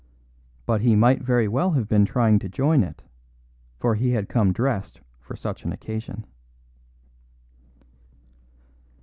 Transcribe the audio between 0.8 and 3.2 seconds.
he might very well have been trying to join it,